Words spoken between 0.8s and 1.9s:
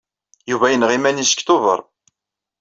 iman-is deg Tubeṛ.